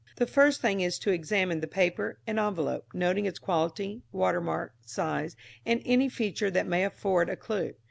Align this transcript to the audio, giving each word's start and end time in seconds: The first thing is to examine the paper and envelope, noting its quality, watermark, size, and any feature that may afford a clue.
The 0.15 0.25
first 0.25 0.61
thing 0.61 0.81
is 0.81 0.97
to 0.97 1.11
examine 1.11 1.59
the 1.59 1.67
paper 1.67 2.17
and 2.25 2.39
envelope, 2.39 2.87
noting 2.91 3.27
its 3.27 3.37
quality, 3.37 4.01
watermark, 4.11 4.73
size, 4.83 5.35
and 5.63 5.79
any 5.85 6.09
feature 6.09 6.49
that 6.49 6.65
may 6.65 6.83
afford 6.83 7.29
a 7.29 7.35
clue. 7.35 7.75